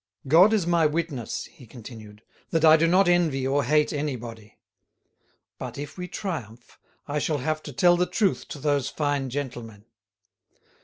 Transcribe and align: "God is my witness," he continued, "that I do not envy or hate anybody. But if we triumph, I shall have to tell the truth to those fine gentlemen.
"God 0.27 0.51
is 0.51 0.65
my 0.65 0.87
witness," 0.87 1.45
he 1.45 1.67
continued, 1.67 2.23
"that 2.49 2.65
I 2.65 2.75
do 2.75 2.87
not 2.87 3.07
envy 3.07 3.45
or 3.45 3.63
hate 3.63 3.93
anybody. 3.93 4.57
But 5.59 5.77
if 5.77 5.95
we 5.95 6.07
triumph, 6.07 6.79
I 7.07 7.19
shall 7.19 7.37
have 7.37 7.61
to 7.61 7.71
tell 7.71 7.95
the 7.97 8.07
truth 8.07 8.47
to 8.47 8.57
those 8.57 8.89
fine 8.89 9.29
gentlemen. 9.29 9.85